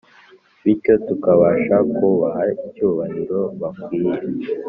bityo 0.63 0.93
tukabasha 1.07 1.75
kubaha 1.95 2.43
icyubahiro 2.65 3.39
bakwiye, 3.61 4.17